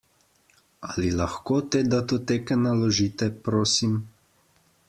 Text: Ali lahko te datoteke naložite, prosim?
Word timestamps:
Ali 0.93 1.11
lahko 1.19 1.59
te 1.75 1.83
datoteke 1.91 2.59
naložite, 2.65 3.31
prosim? 3.49 3.97